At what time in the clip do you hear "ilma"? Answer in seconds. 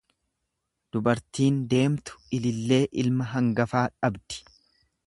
3.05-3.31